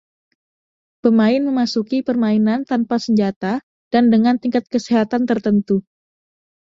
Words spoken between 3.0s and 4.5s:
senjata dan dengan